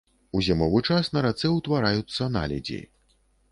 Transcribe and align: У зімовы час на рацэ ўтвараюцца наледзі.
У 0.37 0.39
зімовы 0.45 0.81
час 0.95 1.11
на 1.17 1.23
рацэ 1.27 1.53
ўтвараюцца 1.59 2.31
наледзі. 2.39 2.83